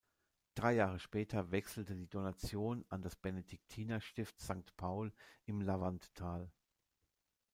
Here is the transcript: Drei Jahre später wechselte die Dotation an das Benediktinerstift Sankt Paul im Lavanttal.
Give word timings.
Drei 0.55 0.73
Jahre 0.73 0.97
später 0.99 1.51
wechselte 1.51 1.93
die 1.95 2.07
Dotation 2.09 2.83
an 2.89 3.03
das 3.03 3.15
Benediktinerstift 3.15 4.39
Sankt 4.39 4.75
Paul 4.75 5.13
im 5.45 5.61
Lavanttal. 5.61 6.49